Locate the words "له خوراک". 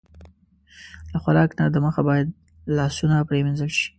1.11-1.49